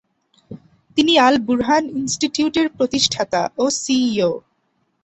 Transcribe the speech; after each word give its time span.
তিনি 0.97 1.13
আল-বুরহান 1.17 1.83
ইনস্টিটিউটের 1.99 2.67
প্রতিষ্ঠাতা 2.69 3.41
ও 3.57 3.65
সিইও। 3.81 4.31